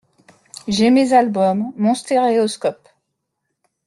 [0.67, 2.89] J’ai mes albums, mon stéréoscope…